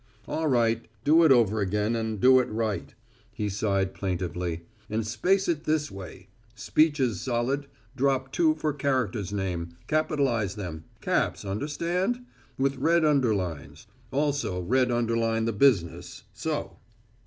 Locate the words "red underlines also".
12.77-14.59